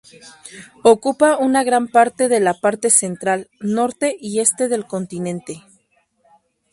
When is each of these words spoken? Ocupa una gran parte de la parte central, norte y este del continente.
Ocupa 0.81 1.37
una 1.37 1.63
gran 1.63 1.87
parte 1.87 2.27
de 2.27 2.39
la 2.39 2.55
parte 2.55 2.89
central, 2.89 3.51
norte 3.59 4.17
y 4.19 4.39
este 4.39 4.67
del 4.67 4.87
continente. 4.87 5.63